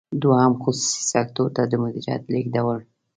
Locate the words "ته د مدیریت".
1.55-2.23